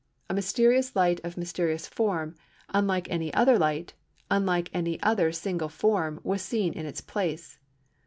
[0.31, 2.33] A mysterious light of mysterious form,
[2.69, 3.93] unlike any other light,
[4.31, 7.59] unlike any other single form, was seen in its place.